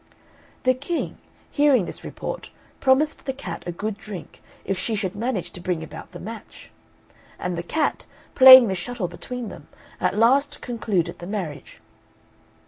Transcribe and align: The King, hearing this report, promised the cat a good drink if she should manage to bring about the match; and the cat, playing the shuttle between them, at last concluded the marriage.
The 0.63 0.73
King, 0.73 1.19
hearing 1.51 1.85
this 1.85 2.03
report, 2.03 2.49
promised 2.79 3.27
the 3.27 3.33
cat 3.33 3.61
a 3.67 3.71
good 3.71 3.99
drink 3.99 4.41
if 4.65 4.79
she 4.79 4.95
should 4.95 5.13
manage 5.15 5.51
to 5.51 5.59
bring 5.61 5.83
about 5.83 6.11
the 6.11 6.19
match; 6.19 6.71
and 7.37 7.55
the 7.55 7.61
cat, 7.61 8.07
playing 8.33 8.67
the 8.67 8.73
shuttle 8.73 9.07
between 9.07 9.49
them, 9.49 9.67
at 9.99 10.17
last 10.17 10.59
concluded 10.59 11.19
the 11.19 11.27
marriage. 11.27 11.81